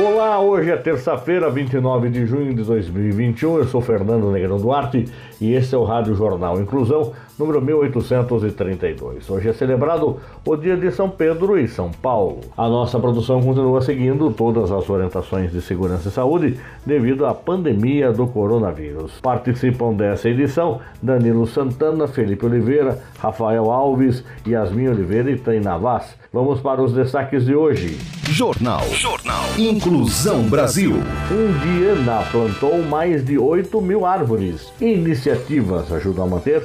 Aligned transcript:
Olá, 0.00 0.38
hoje 0.40 0.70
é 0.70 0.76
terça-feira, 0.76 1.50
29 1.50 2.08
de 2.08 2.24
junho 2.24 2.54
de 2.54 2.62
2021. 2.62 3.58
Eu 3.58 3.64
sou 3.64 3.80
Fernando 3.80 4.30
Negrão 4.30 4.56
Duarte 4.56 5.06
e 5.40 5.52
esse 5.52 5.74
é 5.74 5.78
o 5.78 5.82
Rádio 5.82 6.14
Jornal 6.14 6.60
Inclusão, 6.60 7.12
número 7.38 7.62
1832. 7.62 9.30
Hoje 9.30 9.48
é 9.48 9.52
celebrado 9.52 10.18
o 10.44 10.56
dia 10.56 10.76
de 10.76 10.90
São 10.90 11.08
Pedro 11.08 11.58
e 11.58 11.68
São 11.68 11.90
Paulo. 11.90 12.40
A 12.56 12.68
nossa 12.68 12.98
produção 12.98 13.40
continua 13.40 13.80
seguindo 13.80 14.30
todas 14.32 14.72
as 14.72 14.90
orientações 14.90 15.52
de 15.52 15.62
segurança 15.62 16.08
e 16.08 16.12
saúde 16.12 16.58
devido 16.84 17.24
à 17.26 17.32
pandemia 17.32 18.12
do 18.12 18.26
coronavírus. 18.26 19.20
Participam 19.20 19.92
dessa 19.92 20.28
edição 20.28 20.80
Danilo 21.00 21.46
Santana, 21.46 22.08
Felipe 22.08 22.44
Oliveira, 22.44 22.98
Rafael 23.18 23.70
Alves, 23.70 24.24
Yasmin 24.46 24.88
Oliveira 24.88 25.30
e 25.30 25.38
Taina 25.38 25.78
Vaz. 25.78 26.16
Vamos 26.32 26.60
para 26.60 26.82
os 26.82 26.92
destaques 26.92 27.46
de 27.46 27.54
hoje. 27.54 27.96
Jornal. 28.28 28.84
Jornal. 28.90 29.44
Inclusão 29.56 30.42
Brasil. 30.42 30.92
Um 31.30 31.58
dia 31.60 31.94
na 31.94 32.22
plantou 32.24 32.82
mais 32.82 33.24
de 33.24 33.38
8 33.38 33.80
mil 33.80 34.04
árvores. 34.04 34.70
Iniciativas 34.78 35.90
ajudam 35.90 36.24
a 36.24 36.28
manter 36.28 36.62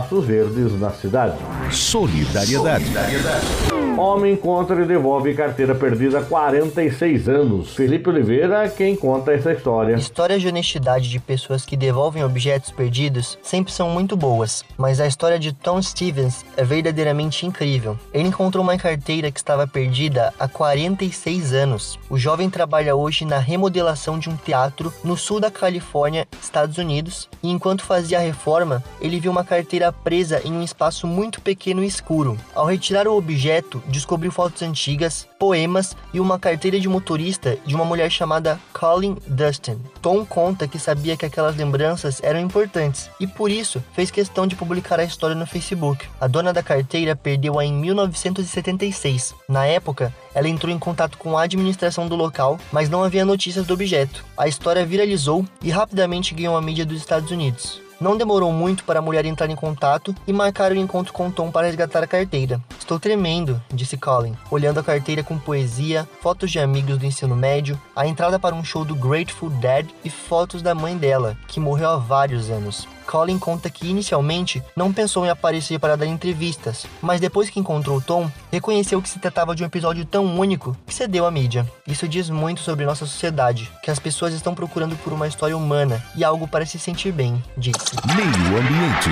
espaços 0.00 0.24
verdes 0.24 0.80
na 0.80 0.90
cidade. 0.90 1.36
Solidariedade. 1.70 2.84
Solidariedade. 2.84 3.79
Homem 4.00 4.32
encontra 4.32 4.82
e 4.82 4.86
devolve 4.86 5.34
carteira 5.34 5.74
perdida 5.74 6.20
há 6.20 6.22
46 6.22 7.28
anos. 7.28 7.76
Felipe 7.76 8.08
Oliveira, 8.08 8.66
quem 8.66 8.96
conta 8.96 9.30
essa 9.30 9.52
história. 9.52 9.94
Histórias 9.94 10.40
de 10.40 10.48
honestidade 10.48 11.10
de 11.10 11.20
pessoas 11.20 11.66
que 11.66 11.76
devolvem 11.76 12.24
objetos 12.24 12.70
perdidos 12.70 13.38
sempre 13.42 13.70
são 13.70 13.90
muito 13.90 14.16
boas, 14.16 14.64
mas 14.78 15.00
a 15.00 15.06
história 15.06 15.38
de 15.38 15.52
Tom 15.52 15.82
Stevens 15.82 16.46
é 16.56 16.64
verdadeiramente 16.64 17.44
incrível. 17.44 17.94
Ele 18.10 18.28
encontrou 18.28 18.64
uma 18.64 18.78
carteira 18.78 19.30
que 19.30 19.38
estava 19.38 19.66
perdida 19.66 20.32
há 20.38 20.48
46 20.48 21.52
anos. 21.52 21.98
O 22.08 22.16
jovem 22.16 22.48
trabalha 22.48 22.96
hoje 22.96 23.26
na 23.26 23.38
remodelação 23.38 24.18
de 24.18 24.30
um 24.30 24.36
teatro 24.36 24.90
no 25.04 25.14
sul 25.14 25.40
da 25.40 25.50
Califórnia, 25.50 26.26
Estados 26.40 26.78
Unidos, 26.78 27.28
e 27.42 27.50
enquanto 27.50 27.84
fazia 27.84 28.16
a 28.16 28.22
reforma, 28.22 28.82
ele 28.98 29.20
viu 29.20 29.30
uma 29.30 29.44
carteira 29.44 29.92
presa 29.92 30.40
em 30.42 30.54
um 30.54 30.62
espaço 30.62 31.06
muito 31.06 31.42
pequeno 31.42 31.84
e 31.84 31.86
escuro. 31.86 32.38
Ao 32.54 32.64
retirar 32.64 33.06
o 33.06 33.14
objeto, 33.14 33.82
descobriu 33.90 34.32
fotos 34.32 34.62
antigas, 34.62 35.28
poemas 35.38 35.96
e 36.14 36.20
uma 36.20 36.38
carteira 36.38 36.78
de 36.78 36.88
motorista 36.88 37.58
de 37.66 37.74
uma 37.74 37.84
mulher 37.84 38.10
chamada 38.10 38.58
Colin 38.72 39.16
Dustin. 39.26 39.78
Tom 40.00 40.24
conta 40.24 40.68
que 40.68 40.78
sabia 40.78 41.16
que 41.16 41.26
aquelas 41.26 41.56
lembranças 41.56 42.20
eram 42.22 42.40
importantes 42.40 43.10
e 43.18 43.26
por 43.26 43.50
isso 43.50 43.82
fez 43.92 44.10
questão 44.10 44.46
de 44.46 44.56
publicar 44.56 45.00
a 45.00 45.04
história 45.04 45.36
no 45.36 45.46
Facebook. 45.46 46.06
A 46.20 46.26
dona 46.26 46.52
da 46.52 46.62
carteira 46.62 47.16
perdeu-a 47.16 47.64
em 47.64 47.72
1976. 47.72 49.34
Na 49.48 49.66
época, 49.66 50.14
ela 50.34 50.48
entrou 50.48 50.72
em 50.72 50.78
contato 50.78 51.18
com 51.18 51.36
a 51.36 51.42
administração 51.42 52.06
do 52.06 52.16
local, 52.16 52.58
mas 52.72 52.88
não 52.88 53.02
havia 53.02 53.24
notícias 53.24 53.66
do 53.66 53.74
objeto. 53.74 54.24
A 54.36 54.48
história 54.48 54.86
viralizou 54.86 55.44
e 55.62 55.70
rapidamente 55.70 56.34
ganhou 56.34 56.56
a 56.56 56.62
mídia 56.62 56.86
dos 56.86 56.98
Estados 56.98 57.30
Unidos. 57.30 57.89
Não 58.00 58.16
demorou 58.16 58.50
muito 58.50 58.82
para 58.84 58.98
a 58.98 59.02
mulher 59.02 59.26
entrar 59.26 59.50
em 59.50 59.54
contato 59.54 60.14
e 60.26 60.32
marcar 60.32 60.72
o 60.72 60.76
encontro 60.76 61.12
com 61.12 61.30
Tom 61.30 61.50
para 61.50 61.66
resgatar 61.66 62.02
a 62.02 62.06
carteira. 62.06 62.58
Estou 62.78 62.98
tremendo, 62.98 63.62
disse 63.68 63.98
Colin, 63.98 64.34
olhando 64.50 64.80
a 64.80 64.82
carteira 64.82 65.22
com 65.22 65.38
poesia, 65.38 66.08
fotos 66.22 66.50
de 66.50 66.58
amigos 66.58 66.96
do 66.96 67.04
ensino 67.04 67.36
médio, 67.36 67.78
a 67.94 68.06
entrada 68.06 68.38
para 68.38 68.54
um 68.54 68.64
show 68.64 68.86
do 68.86 68.94
Grateful 68.94 69.50
Dead 69.50 69.86
e 70.02 70.08
fotos 70.08 70.62
da 70.62 70.74
mãe 70.74 70.96
dela, 70.96 71.36
que 71.46 71.60
morreu 71.60 71.90
há 71.90 71.96
vários 71.98 72.50
anos. 72.50 72.88
Colin 73.10 73.40
conta 73.40 73.68
que 73.68 73.88
inicialmente 73.88 74.62
não 74.76 74.92
pensou 74.92 75.26
em 75.26 75.30
aparecer 75.30 75.80
para 75.80 75.96
dar 75.96 76.06
entrevistas, 76.06 76.86
mas 77.02 77.18
depois 77.18 77.50
que 77.50 77.58
encontrou 77.58 78.00
Tom, 78.00 78.30
reconheceu 78.52 79.02
que 79.02 79.08
se 79.08 79.18
tratava 79.18 79.56
de 79.56 79.64
um 79.64 79.66
episódio 79.66 80.04
tão 80.04 80.38
único 80.38 80.76
que 80.86 80.94
cedeu 80.94 81.26
à 81.26 81.30
mídia. 81.30 81.66
Isso 81.88 82.06
diz 82.06 82.30
muito 82.30 82.60
sobre 82.60 82.86
nossa 82.86 83.04
sociedade, 83.04 83.68
que 83.82 83.90
as 83.90 83.98
pessoas 83.98 84.32
estão 84.32 84.54
procurando 84.54 84.94
por 84.98 85.12
uma 85.12 85.26
história 85.26 85.56
humana 85.56 86.00
e 86.16 86.22
algo 86.22 86.46
para 86.46 86.64
se 86.64 86.78
sentir 86.78 87.10
bem, 87.10 87.42
disse. 87.56 87.96
Meio 88.14 88.60
Ambiente. 88.60 89.10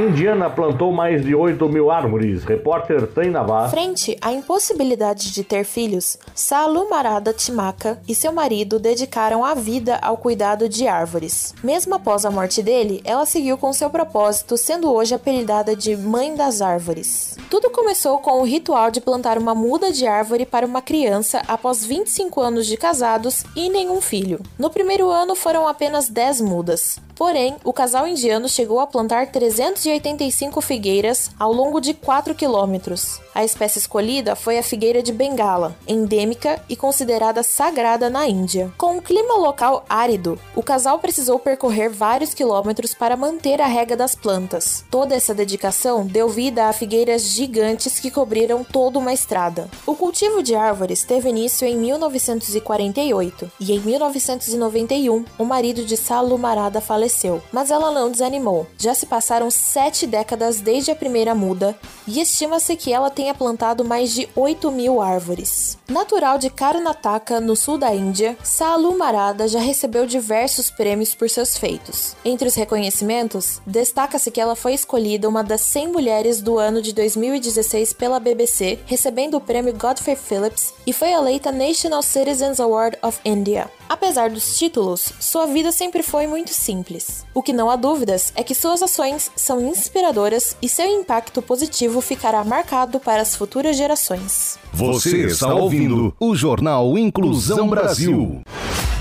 Indiana 0.00 0.48
plantou 0.48 0.92
mais 0.92 1.24
de 1.24 1.34
8 1.34 1.68
mil 1.68 1.90
árvores. 1.90 2.44
Repórter 2.44 3.04
Tem 3.08 3.30
Navarro. 3.30 3.70
Frente 3.70 4.16
à 4.22 4.32
impossibilidade 4.32 5.32
de 5.32 5.42
ter 5.42 5.64
filhos, 5.64 6.18
Salu 6.36 6.88
Marada 6.88 7.32
Timaka 7.32 8.00
e 8.06 8.14
seu 8.14 8.32
marido 8.32 8.78
dedicaram 8.78 9.44
a 9.44 9.54
vida 9.54 9.98
ao 10.00 10.16
cuidado 10.16 10.68
de 10.68 10.86
árvores. 10.86 11.52
Mesmo 11.64 11.96
após 11.96 12.24
a 12.24 12.30
morte 12.30 12.62
dele, 12.62 13.00
ela 13.04 13.23
ela 13.24 13.30
seguiu 13.30 13.56
com 13.56 13.72
seu 13.72 13.88
propósito, 13.88 14.54
sendo 14.58 14.92
hoje 14.92 15.14
apelidada 15.14 15.74
de 15.74 15.96
Mãe 15.96 16.34
das 16.34 16.60
Árvores. 16.60 17.38
Tudo 17.48 17.70
começou 17.70 18.18
com 18.18 18.42
o 18.42 18.44
ritual 18.44 18.90
de 18.90 19.00
plantar 19.00 19.38
uma 19.38 19.54
muda 19.54 19.90
de 19.90 20.06
árvore 20.06 20.44
para 20.44 20.66
uma 20.66 20.82
criança 20.82 21.42
após 21.48 21.86
25 21.86 22.38
anos 22.42 22.66
de 22.66 22.76
casados 22.76 23.42
e 23.56 23.70
nenhum 23.70 23.98
filho. 24.02 24.42
No 24.58 24.68
primeiro 24.68 25.08
ano 25.08 25.34
foram 25.34 25.66
apenas 25.66 26.10
10 26.10 26.42
mudas. 26.42 26.98
Porém, 27.14 27.56
o 27.64 27.72
casal 27.72 28.06
indiano 28.06 28.48
chegou 28.48 28.80
a 28.80 28.86
plantar 28.86 29.28
385 29.28 30.60
figueiras 30.60 31.30
ao 31.38 31.52
longo 31.52 31.80
de 31.80 31.94
4 31.94 32.34
quilômetros. 32.34 33.20
A 33.34 33.44
espécie 33.44 33.78
escolhida 33.78 34.36
foi 34.36 34.58
a 34.58 34.62
figueira 34.62 35.02
de 35.02 35.12
Bengala, 35.12 35.76
endêmica 35.88 36.62
e 36.68 36.76
considerada 36.76 37.42
sagrada 37.42 38.08
na 38.08 38.28
Índia. 38.28 38.72
Com 38.78 38.96
um 38.96 39.00
clima 39.00 39.34
local 39.34 39.84
árido, 39.88 40.38
o 40.54 40.62
casal 40.62 40.98
precisou 40.98 41.38
percorrer 41.38 41.90
vários 41.90 42.32
quilômetros 42.32 42.94
para 42.94 43.16
manter 43.16 43.60
a 43.60 43.66
rega 43.66 43.96
das 43.96 44.14
plantas. 44.14 44.84
Toda 44.90 45.14
essa 45.14 45.34
dedicação 45.34 46.06
deu 46.06 46.28
vida 46.28 46.68
a 46.68 46.72
figueiras 46.72 47.22
gigantes 47.22 47.98
que 47.98 48.10
cobriram 48.10 48.62
toda 48.62 48.98
uma 48.98 49.12
estrada. 49.12 49.68
O 49.84 49.94
cultivo 49.94 50.42
de 50.42 50.54
árvores 50.54 51.02
teve 51.04 51.28
início 51.28 51.66
em 51.66 51.76
1948 51.76 53.50
e 53.58 53.72
em 53.72 53.80
1991 53.80 55.24
o 55.38 55.44
marido 55.44 55.84
de 55.84 55.96
Salu 55.96 56.38
Marada 56.38 56.80
faleceu, 57.04 57.42
mas 57.52 57.70
ela 57.70 57.90
não 57.90 58.10
desanimou. 58.10 58.66
Já 58.78 58.94
se 58.94 59.06
passaram 59.06 59.50
sete 59.50 60.06
décadas 60.06 60.60
desde 60.60 60.90
a 60.90 60.96
primeira 60.96 61.34
muda 61.34 61.76
e 62.06 62.20
estima-se 62.20 62.76
que 62.76 62.92
ela 62.92 63.10
tenha 63.10 63.34
plantado 63.34 63.84
mais 63.84 64.12
de 64.12 64.28
8 64.34 64.70
mil 64.70 65.00
árvores. 65.00 65.78
Natural 65.88 66.38
de 66.38 66.48
Karnataka, 66.48 67.40
no 67.40 67.54
sul 67.54 67.76
da 67.76 67.94
Índia, 67.94 68.36
Salu 68.42 68.96
Marada 68.96 69.46
já 69.46 69.60
recebeu 69.60 70.06
diversos 70.06 70.70
prêmios 70.70 71.14
por 71.14 71.28
seus 71.28 71.56
feitos. 71.58 72.16
Entre 72.24 72.48
os 72.48 72.54
reconhecimentos, 72.54 73.60
destaca-se 73.66 74.30
que 74.30 74.40
ela 74.40 74.56
foi 74.56 74.74
escolhida 74.74 75.28
uma 75.28 75.44
das 75.44 75.60
100 75.60 75.88
mulheres 75.88 76.40
do 76.40 76.58
ano 76.58 76.80
de 76.80 76.92
2016 76.92 77.92
pela 77.92 78.20
BBC, 78.20 78.78
recebendo 78.86 79.36
o 79.36 79.40
prêmio 79.40 79.74
Godfrey 79.74 80.16
Phillips 80.16 80.72
e 80.86 80.92
foi 80.92 81.12
eleita 81.12 81.52
National 81.52 82.02
Citizens 82.02 82.60
Award 82.60 82.98
of 83.02 83.18
India. 83.24 83.70
Apesar 83.88 84.30
dos 84.30 84.56
títulos, 84.56 85.12
sua 85.20 85.46
vida 85.46 85.70
sempre 85.70 86.02
foi 86.02 86.26
muito 86.26 86.50
simples. 86.50 87.24
O 87.34 87.42
que 87.42 87.52
não 87.52 87.68
há 87.68 87.76
dúvidas 87.76 88.32
é 88.34 88.42
que 88.42 88.54
suas 88.54 88.82
ações 88.82 89.30
são 89.36 89.60
inspiradoras 89.60 90.56
e 90.62 90.68
seu 90.68 90.86
impacto 90.86 91.42
positivo 91.42 92.00
ficará 92.00 92.42
marcado 92.44 92.98
para 92.98 93.22
as 93.22 93.36
futuras 93.36 93.76
gerações. 93.76 94.58
Você 94.72 95.26
está 95.26 95.54
ouvindo 95.54 96.14
o 96.18 96.34
Jornal 96.34 96.96
Inclusão 96.98 97.68
Brasil. 97.68 98.42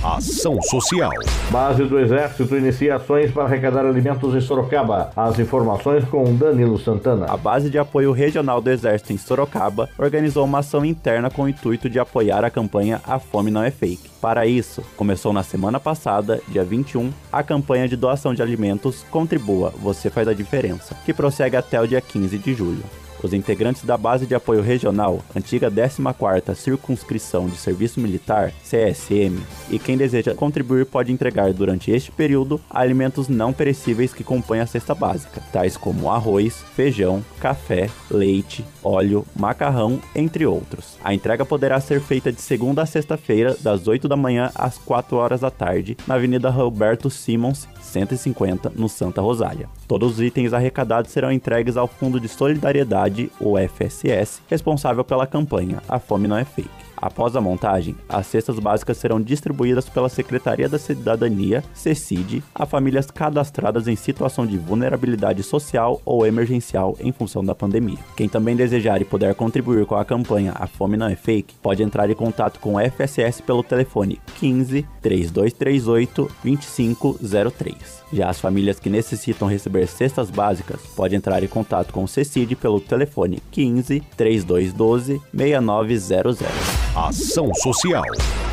Ação 0.03 0.61
Social. 0.61 1.13
Base 1.49 1.85
do 1.85 1.97
Exército 1.97 2.57
inicia 2.57 2.97
ações 2.97 3.31
para 3.31 3.45
arrecadar 3.45 3.85
alimentos 3.85 4.35
em 4.35 4.41
Sorocaba. 4.41 5.11
As 5.15 5.39
informações 5.39 6.03
com 6.03 6.35
Danilo 6.35 6.77
Santana. 6.77 7.25
A 7.29 7.37
Base 7.37 7.69
de 7.69 7.79
Apoio 7.79 8.11
Regional 8.11 8.59
do 8.59 8.69
Exército 8.69 9.13
em 9.13 9.17
Sorocaba 9.17 9.89
organizou 9.97 10.43
uma 10.43 10.59
ação 10.59 10.83
interna 10.83 11.29
com 11.29 11.43
o 11.43 11.47
intuito 11.47 11.89
de 11.89 11.99
apoiar 11.99 12.43
a 12.43 12.49
campanha 12.49 12.99
A 13.07 13.17
Fome 13.17 13.49
Não 13.49 13.63
é 13.63 13.71
Fake. 13.71 14.09
Para 14.19 14.45
isso, 14.45 14.83
começou 14.97 15.31
na 15.31 15.41
semana 15.41 15.79
passada, 15.79 16.41
dia 16.49 16.65
21, 16.65 17.09
a 17.31 17.41
campanha 17.41 17.87
de 17.87 17.95
doação 17.95 18.33
de 18.33 18.41
alimentos 18.41 19.05
Contribua, 19.09 19.73
Você 19.81 20.09
Faz 20.09 20.27
a 20.27 20.33
Diferença, 20.33 20.97
que 21.05 21.13
prossegue 21.13 21.55
até 21.55 21.79
o 21.79 21.87
dia 21.87 22.01
15 22.01 22.37
de 22.37 22.53
julho. 22.53 22.83
Os 23.23 23.31
integrantes 23.31 23.85
da 23.85 23.95
Base 23.95 24.25
de 24.25 24.35
Apoio 24.35 24.61
Regional, 24.61 25.21
antiga 25.33 25.71
14ª 25.71 26.53
Circunscrição 26.53 27.47
de 27.47 27.55
Serviço 27.55 28.01
Militar, 28.01 28.51
CSM, 28.61 29.41
e 29.71 29.79
quem 29.79 29.95
deseja 29.95 30.35
contribuir 30.35 30.85
pode 30.85 31.09
entregar 31.09 31.53
durante 31.53 31.89
este 31.89 32.11
período 32.11 32.59
alimentos 32.69 33.29
não 33.29 33.53
perecíveis 33.53 34.13
que 34.13 34.25
compõem 34.25 34.59
a 34.59 34.67
cesta 34.67 34.93
básica, 34.93 35.41
tais 35.53 35.77
como 35.77 36.11
arroz, 36.11 36.65
feijão, 36.75 37.23
café, 37.39 37.89
leite, 38.11 38.65
óleo, 38.83 39.25
macarrão, 39.33 40.01
entre 40.13 40.45
outros. 40.45 40.97
A 41.01 41.13
entrega 41.13 41.45
poderá 41.45 41.79
ser 41.79 42.01
feita 42.01 42.29
de 42.29 42.41
segunda 42.41 42.81
a 42.81 42.85
sexta-feira, 42.85 43.55
das 43.61 43.87
8 43.87 44.05
da 44.05 44.17
manhã 44.17 44.51
às 44.53 44.77
4 44.77 45.15
horas 45.15 45.39
da 45.39 45.49
tarde, 45.49 45.95
na 46.05 46.15
Avenida 46.15 46.49
Roberto 46.49 47.09
Simons, 47.09 47.69
150, 47.81 48.73
no 48.75 48.89
Santa 48.89 49.21
Rosália. 49.21 49.69
Todos 49.93 50.13
os 50.13 50.21
itens 50.21 50.53
arrecadados 50.53 51.11
serão 51.11 51.31
entregues 51.31 51.77
ao 51.77 51.87
Fundo 51.87 52.19
de 52.19 52.27
Solidariedade, 52.27 53.31
o 53.39 53.59
FSS, 53.59 54.41
responsável 54.49 55.03
pela 55.03 55.27
campanha 55.27 55.83
A 55.87 55.99
Fome 55.99 56.27
Não 56.27 56.35
é 56.35 56.43
Fake. 56.43 56.82
Após 57.03 57.35
a 57.35 57.41
montagem, 57.41 57.97
as 58.07 58.27
cestas 58.27 58.57
básicas 58.59 58.95
serão 58.95 59.19
distribuídas 59.19 59.89
pela 59.89 60.07
Secretaria 60.07 60.69
da 60.69 60.79
Cidadania, 60.79 61.61
CECID, 61.73 62.41
a 62.55 62.65
famílias 62.65 63.11
cadastradas 63.11 63.89
em 63.89 63.95
situação 63.97 64.47
de 64.47 64.57
vulnerabilidade 64.57 65.43
social 65.43 66.01
ou 66.05 66.25
emergencial 66.25 66.95
em 67.01 67.11
função 67.11 67.43
da 67.43 67.53
pandemia. 67.53 67.97
Quem 68.15 68.29
também 68.29 68.55
desejar 68.55 69.01
e 69.01 69.05
puder 69.05 69.35
contribuir 69.35 69.85
com 69.85 69.95
a 69.95 70.05
campanha 70.05 70.53
A 70.55 70.65
Fome 70.65 70.95
Não 70.95 71.09
é 71.09 71.15
Fake, 71.17 71.55
pode 71.61 71.83
entrar 71.83 72.09
em 72.09 72.15
contato 72.15 72.57
com 72.61 72.75
o 72.75 72.79
FSS 72.79 73.43
pelo 73.43 73.63
telefone 73.63 74.21
15 74.39 74.87
3238 75.01 76.31
2503. 76.41 78.03
Já 78.13 78.29
as 78.29 78.39
famílias 78.39 78.79
que 78.79 78.89
necessitam 78.89 79.49
receber 79.49 79.87
cestas 79.87 80.29
básicas 80.29 80.79
podem 80.95 81.17
entrar 81.17 81.43
em 81.43 81.47
contato 81.47 81.91
com 81.91 82.05
o 82.05 82.07
CECID 82.07 82.55
pelo 82.55 82.79
telefone 82.79 83.41
15 83.51 84.01
3212 84.15 85.21
6900. 85.33 86.92
Ação 86.95 87.51
Social. 87.55 88.03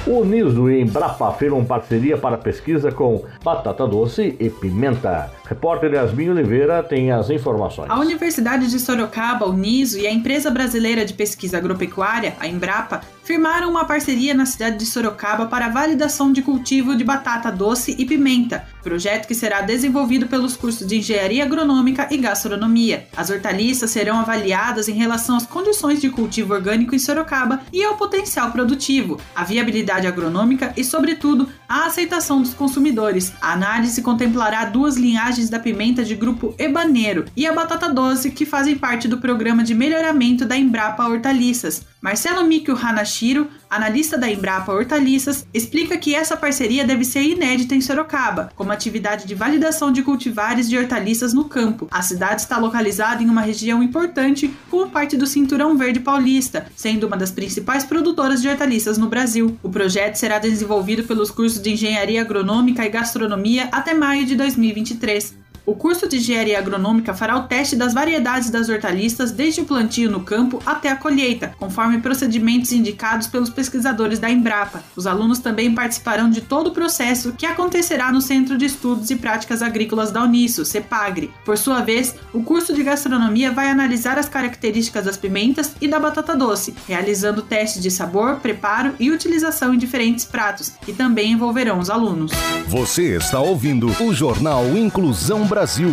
O 0.06 0.24
Niso 0.24 0.70
e 0.70 0.80
Embrapa 0.80 1.30
firmam 1.34 1.62
parceria 1.62 2.16
para 2.16 2.38
pesquisa 2.38 2.90
com 2.90 3.22
batata 3.44 3.86
doce 3.86 4.34
e 4.40 4.48
pimenta. 4.48 5.30
Repórter 5.46 5.92
Yasmin 5.92 6.30
Oliveira 6.30 6.82
tem 6.82 7.12
as 7.12 7.28
informações. 7.28 7.90
A 7.90 7.98
Universidade 7.98 8.70
de 8.70 8.78
Sorocaba, 8.78 9.46
o 9.46 9.52
NISO, 9.52 9.98
e 9.98 10.06
a 10.06 10.12
Empresa 10.12 10.50
Brasileira 10.50 11.04
de 11.04 11.12
Pesquisa 11.12 11.58
Agropecuária, 11.58 12.34
a 12.40 12.46
Embrapa, 12.48 13.02
firmaram 13.24 13.68
uma 13.68 13.84
parceria 13.84 14.32
na 14.32 14.46
cidade 14.46 14.78
de 14.78 14.86
Sorocaba 14.86 15.46
para 15.46 15.68
validação 15.68 16.32
de 16.32 16.40
cultivo 16.40 16.96
de 16.96 17.04
batata 17.04 17.50
doce 17.50 17.94
e 17.98 18.06
pimenta, 18.06 18.64
projeto 18.82 19.26
que 19.26 19.34
será 19.34 19.60
desenvolvido 19.60 20.26
pelos 20.26 20.56
cursos 20.56 20.86
de 20.86 20.98
Engenharia 20.98 21.44
Agronômica 21.44 22.08
e 22.10 22.16
Gastronomia. 22.16 23.06
As 23.16 23.28
hortaliças 23.28 23.90
serão 23.90 24.18
avaliadas 24.18 24.88
em 24.88 24.94
relação 24.94 25.36
às 25.36 25.46
condições 25.46 26.00
de 26.00 26.08
cultivo 26.10 26.54
orgânico 26.54 26.94
em 26.94 26.98
Sorocaba 26.98 27.60
e 27.72 27.84
ao 27.84 27.96
potencial 27.96 28.50
produtivo, 28.50 29.20
a 29.34 29.44
viabilidade 29.44 29.89
agronômica 29.90 30.72
e, 30.76 30.84
sobretudo, 30.84 31.48
a 31.68 31.86
aceitação 31.86 32.40
dos 32.40 32.54
consumidores. 32.54 33.32
A 33.40 33.52
análise 33.52 34.02
contemplará 34.02 34.64
duas 34.64 34.96
linhagens 34.96 35.50
da 35.50 35.58
pimenta 35.58 36.04
de 36.04 36.14
grupo 36.14 36.54
ebaneiro 36.58 37.24
e 37.36 37.46
a 37.46 37.52
batata 37.52 37.88
doce, 37.88 38.30
que 38.30 38.46
fazem 38.46 38.76
parte 38.76 39.08
do 39.08 39.18
programa 39.18 39.62
de 39.62 39.74
melhoramento 39.74 40.44
da 40.44 40.56
Embrapa 40.56 41.06
Hortaliças. 41.06 41.89
Marcelo 42.00 42.42
Mikio 42.44 42.74
Hanashiro, 42.74 43.48
analista 43.68 44.16
da 44.16 44.30
Embrapa 44.30 44.72
Hortaliças, 44.72 45.46
explica 45.52 45.98
que 45.98 46.14
essa 46.14 46.34
parceria 46.34 46.82
deve 46.82 47.04
ser 47.04 47.22
inédita 47.22 47.74
em 47.74 47.80
Sorocaba, 47.82 48.50
como 48.56 48.72
atividade 48.72 49.26
de 49.26 49.34
validação 49.34 49.92
de 49.92 50.02
cultivares 50.02 50.66
de 50.66 50.78
hortaliças 50.78 51.34
no 51.34 51.44
campo. 51.44 51.88
A 51.90 52.00
cidade 52.00 52.40
está 52.40 52.56
localizada 52.56 53.22
em 53.22 53.28
uma 53.28 53.42
região 53.42 53.82
importante, 53.82 54.50
como 54.70 54.90
parte 54.90 55.14
do 55.14 55.26
Cinturão 55.26 55.76
Verde 55.76 56.00
Paulista, 56.00 56.66
sendo 56.74 57.06
uma 57.06 57.18
das 57.18 57.30
principais 57.30 57.84
produtoras 57.84 58.40
de 58.40 58.48
hortaliças 58.48 58.96
no 58.96 59.08
Brasil. 59.08 59.58
O 59.62 59.68
projeto 59.68 60.14
será 60.14 60.38
desenvolvido 60.38 61.04
pelos 61.04 61.30
cursos 61.30 61.60
de 61.60 61.72
Engenharia 61.72 62.22
Agronômica 62.22 62.82
e 62.82 62.88
Gastronomia 62.88 63.68
até 63.70 63.92
maio 63.92 64.24
de 64.24 64.36
2023. 64.36 65.39
O 65.66 65.74
curso 65.74 66.08
de 66.08 66.16
engenharia 66.16 66.58
agronômica 66.58 67.12
fará 67.12 67.36
o 67.36 67.42
teste 67.42 67.76
das 67.76 67.92
variedades 67.92 68.50
das 68.50 68.68
hortaliças 68.68 69.30
desde 69.30 69.60
o 69.60 69.64
plantio 69.64 70.10
no 70.10 70.20
campo 70.20 70.60
até 70.64 70.88
a 70.88 70.96
colheita, 70.96 71.54
conforme 71.58 72.00
procedimentos 72.00 72.72
indicados 72.72 73.26
pelos 73.26 73.50
pesquisadores 73.50 74.18
da 74.18 74.30
Embrapa. 74.30 74.82
Os 74.96 75.06
alunos 75.06 75.38
também 75.38 75.74
participarão 75.74 76.30
de 76.30 76.40
todo 76.40 76.68
o 76.68 76.72
processo 76.72 77.32
que 77.32 77.46
acontecerá 77.46 78.10
no 78.10 78.20
Centro 78.20 78.56
de 78.56 78.64
Estudos 78.64 79.10
e 79.10 79.16
Práticas 79.16 79.62
Agrícolas 79.62 80.10
da 80.10 80.22
Uniso, 80.22 80.64
CEPAGRE. 80.64 81.30
Por 81.44 81.58
sua 81.58 81.80
vez, 81.80 82.14
o 82.32 82.42
curso 82.42 82.72
de 82.72 82.82
gastronomia 82.82 83.52
vai 83.52 83.68
analisar 83.68 84.18
as 84.18 84.28
características 84.28 85.04
das 85.04 85.16
pimentas 85.16 85.74
e 85.80 85.86
da 85.86 85.98
batata 85.98 86.34
doce, 86.34 86.74
realizando 86.88 87.42
testes 87.42 87.82
de 87.82 87.90
sabor, 87.90 88.36
preparo 88.36 88.94
e 88.98 89.10
utilização 89.10 89.74
em 89.74 89.78
diferentes 89.78 90.24
pratos, 90.24 90.72
que 90.84 90.92
também 90.92 91.32
envolverão 91.32 91.78
os 91.78 91.90
alunos. 91.90 92.32
Você 92.66 93.16
está 93.16 93.40
ouvindo 93.40 93.88
o 94.00 94.14
Jornal 94.14 94.64
Inclusão 94.76 95.46
Brasil. 95.50 95.90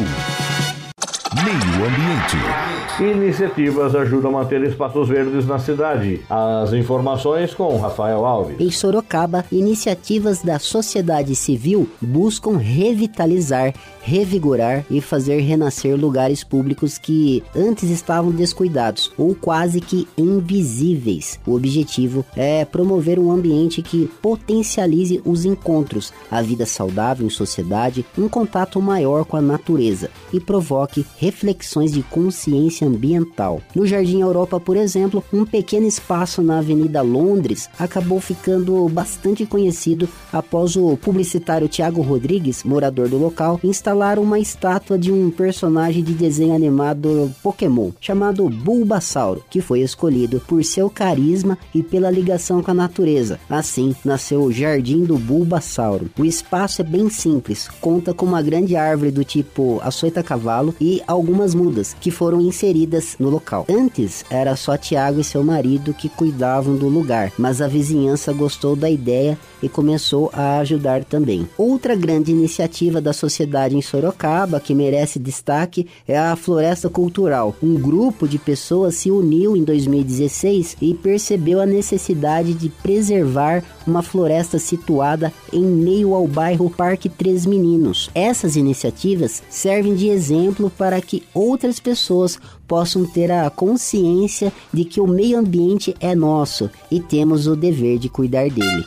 Meio 1.44 1.86
Ambiente. 1.88 2.76
Iniciativas 3.00 3.94
ajudam 3.94 4.32
a 4.32 4.42
manter 4.42 4.64
espaços 4.64 5.08
verdes 5.08 5.46
na 5.46 5.60
cidade. 5.60 6.22
As 6.28 6.74
informações 6.74 7.54
com 7.54 7.78
Rafael 7.78 8.26
Alves. 8.26 8.60
Em 8.60 8.72
Sorocaba, 8.72 9.46
iniciativas 9.52 10.42
da 10.42 10.58
sociedade 10.58 11.36
civil 11.36 11.88
buscam 12.02 12.58
revitalizar, 12.58 13.72
revigorar 14.02 14.84
e 14.90 15.00
fazer 15.00 15.42
renascer 15.42 15.96
lugares 15.96 16.44
públicos 16.44 16.98
que 16.98 17.44
antes 17.56 17.92
estavam 17.92 18.32
descuidados 18.32 19.12
ou 19.16 19.36
quase 19.36 19.80
que 19.80 20.08
invisíveis. 20.18 21.40
O 21.46 21.54
objetivo 21.54 22.26
é 22.36 22.66
promover 22.66 23.20
um 23.20 23.32
ambiente 23.32 23.84
que 23.84 24.10
potencialize 24.24 25.22
os 25.24 25.46
encontros, 25.46 26.12
a 26.32 26.42
vida 26.42 26.66
saudável 26.66 27.28
em 27.28 27.30
sociedade, 27.30 28.04
um 28.18 28.28
contato 28.28 28.82
maior 28.82 29.24
com 29.24 29.38
a 29.38 29.42
natureza 29.42 30.10
e 30.34 30.40
provoque 30.40 31.06
reflexões 31.20 31.92
de 31.92 32.02
consciência 32.02 32.87
ambiental. 32.88 33.62
No 33.75 33.86
Jardim 33.86 34.22
Europa, 34.22 34.60
por 34.60 34.78
exemplo, 34.78 35.24
um 35.31 35.45
pequeno 35.45 35.86
espaço 35.86 36.42
na 36.42 36.60
Avenida 36.60 37.01
Londres 37.01 37.69
acabou 37.78 38.19
ficando 38.19 38.88
bastante 38.89 39.45
conhecido 39.45 40.07
após 40.31 40.75
o 40.75 40.98
publicitário 40.98 41.68
Tiago 41.68 42.01
Rodrigues, 42.01 42.63
morador 42.63 43.10
do 43.10 43.18
local, 43.18 43.60
instalar 43.63 44.19
uma 44.19 44.39
estátua 44.39 44.98
de 44.98 45.12
um 45.12 45.30
personagem 45.30 46.04
de 46.04 46.13
desenho 46.13 46.56
animado 46.56 47.34
Pokémon 47.44 47.92
chamado 48.00 48.50
Bulbasauro, 48.50 49.44
que 49.50 49.62
foi 49.62 49.81
escolhido 49.81 50.42
por 50.48 50.63
seu 50.63 50.89
carisma 50.89 51.57
e 51.74 51.84
pela 51.84 52.10
ligação 52.10 52.62
com 52.62 52.72
a 52.72 52.74
natureza. 52.74 53.39
Assim, 53.50 53.95
nasceu 54.04 54.44
o 54.44 54.51
Jardim 54.51 55.04
do 55.04 55.18
Bulbasauro. 55.18 56.10
O 56.18 56.25
espaço 56.25 56.81
é 56.81 56.86
bem 56.86 57.10
simples, 57.10 57.68
conta 57.81 58.13
com 58.13 58.25
uma 58.25 58.42
grande 58.42 58.75
árvore 58.75 59.12
do 59.12 59.24
tipo 59.24 59.80
açoita-cavalo 59.84 60.74
e 60.80 61.01
algumas 61.07 61.54
mudas 61.54 61.95
que 62.00 62.12
foram 62.12 62.42
inseridas 62.42 62.76
no 63.19 63.29
local. 63.29 63.65
Antes 63.69 64.24
era 64.29 64.56
só 64.56 64.77
Tiago 64.77 65.19
e 65.19 65.24
seu 65.24 65.44
marido 65.44 65.94
que 65.94 66.09
cuidavam 66.09 66.75
do 66.75 66.88
lugar, 66.88 67.31
mas 67.38 67.62
a 67.62 67.68
vizinhança 67.68 68.31
gostou 68.33 68.75
da 68.75 68.89
ideia 68.89 69.38
e 69.62 69.68
começou 69.69 70.29
a 70.33 70.59
ajudar 70.59 71.03
também. 71.03 71.47
Outra 71.57 71.95
grande 71.95 72.31
iniciativa 72.31 73.01
da 73.01 73.13
sociedade 73.13 73.75
em 73.75 73.81
Sorocaba 73.81 74.60
que 74.60 74.75
merece 74.75 75.17
destaque 75.17 75.88
é 76.07 76.17
a 76.17 76.36
Floresta 76.36 76.89
Cultural. 76.89 77.55
Um 77.62 77.75
grupo 77.75 78.27
de 78.27 78.38
pessoas 78.38 78.96
se 78.96 79.10
uniu 79.10 79.55
em 79.55 79.63
2016 79.63 80.77
e 80.81 80.93
percebeu 80.93 81.60
a 81.60 81.65
necessidade 81.65 82.53
de 82.53 82.69
preservar 82.69 83.63
uma 83.86 84.03
floresta 84.03 84.60
situada 84.60 85.34
em 85.51 85.63
meio 85.63 86.13
ao 86.13 86.27
bairro 86.27 86.69
Parque 86.69 87.10
Três 87.10 87.46
Meninos. 87.46 88.10
Essas 88.13 88.55
iniciativas 88.55 89.41
servem 89.50 89.96
de 89.96 90.10
exemplo 90.10 90.69
para 90.77 91.00
que 91.01 91.24
outras 91.34 91.79
pessoas 91.79 92.38
possam 92.67 93.05
ter 93.05 93.31
a 93.31 93.50
consciência 93.50 94.51
de 94.74 94.83
que 94.83 95.00
o 95.00 95.07
meio 95.07 95.39
ambiente 95.39 95.95
é 96.00 96.13
nosso 96.13 96.69
e 96.91 97.00
temos 97.00 97.47
o 97.47 97.55
dever 97.55 97.97
de 97.97 98.09
cuidar 98.09 98.50
dele. 98.50 98.83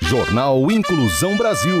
Jornal 0.00 0.70
Inclusão 0.70 1.36
Brasil. 1.36 1.80